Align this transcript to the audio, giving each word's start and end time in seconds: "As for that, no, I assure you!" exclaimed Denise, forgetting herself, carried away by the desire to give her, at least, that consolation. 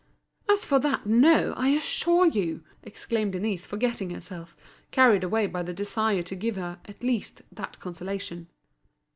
"As 0.49 0.65
for 0.65 0.79
that, 0.79 1.05
no, 1.05 1.53
I 1.55 1.67
assure 1.67 2.25
you!" 2.25 2.63
exclaimed 2.81 3.33
Denise, 3.33 3.67
forgetting 3.67 4.09
herself, 4.09 4.57
carried 4.89 5.23
away 5.23 5.45
by 5.45 5.61
the 5.61 5.75
desire 5.75 6.23
to 6.23 6.35
give 6.35 6.55
her, 6.55 6.79
at 6.85 7.03
least, 7.03 7.43
that 7.51 7.79
consolation. 7.79 8.47